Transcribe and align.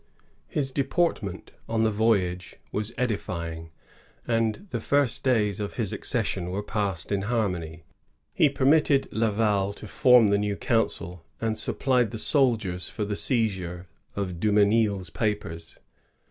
His 0.47 0.71
deportment 0.71 1.51
on 1.69 1.83
the 1.83 1.91
voyage 1.91 2.55
was 2.71 2.91
edifying, 2.97 3.69
and 4.27 4.65
the 4.71 4.79
first 4.79 5.23
days 5.23 5.59
of 5.59 5.75
his 5.75 5.93
accession 5.93 6.49
were 6.49 6.63
passed 6.63 7.11
in 7.11 7.21
harmony. 7.21 7.83
He 8.33 8.49
permitted 8.49 9.07
Laval 9.11 9.73
to 9.73 9.85
form 9.85 10.29
the 10.29 10.39
new 10.39 10.55
council, 10.55 11.23
and 11.39 11.55
supplied 11.55 12.09
the 12.09 12.17
soldiers 12.17 12.89
for 12.89 13.05
the 13.05 13.15
seizure 13.15 13.85
of 14.15 14.39
Dumesml's 14.39 15.11
papers. 15.11 15.77